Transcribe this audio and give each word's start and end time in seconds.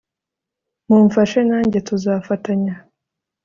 mumfashe 0.87 1.39
nanjye 1.49 1.79
tuzafatanye 1.87 2.73